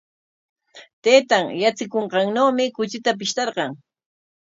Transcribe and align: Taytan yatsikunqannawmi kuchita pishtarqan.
Taytan 1.09 1.45
yatsikunqannawmi 1.63 2.69
kuchita 2.75 3.11
pishtarqan. 3.19 3.71